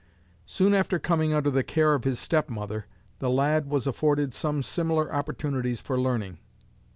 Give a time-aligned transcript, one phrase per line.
[0.47, 2.87] Soon after coming under the care of his step mother,
[3.19, 6.39] the lad was afforded some similar opportunities for learning.